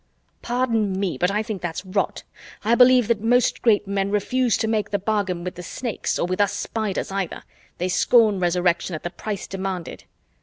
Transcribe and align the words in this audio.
"Pardon 0.41 0.99
me, 0.99 1.15
but 1.19 1.29
I 1.29 1.43
think 1.43 1.61
that's 1.61 1.85
rot. 1.85 2.23
I 2.65 2.73
believe 2.73 3.07
that 3.07 3.21
most 3.21 3.61
great 3.61 3.87
men 3.87 4.09
refuse 4.09 4.57
to 4.57 4.67
make 4.67 4.89
the 4.89 4.97
bargain 4.97 5.43
with 5.43 5.53
the 5.53 5.61
Snakes, 5.61 6.17
or 6.17 6.25
with 6.25 6.41
us 6.41 6.53
Spiders 6.53 7.11
either. 7.11 7.43
They 7.77 7.87
scorn 7.87 8.39
Resurrection 8.39 8.95
at 8.95 9.03
the 9.03 9.11
price 9.11 9.45
demanded." 9.45 10.05